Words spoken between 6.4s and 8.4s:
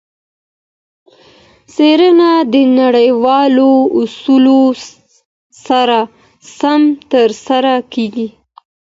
سمه ترسره کیږي.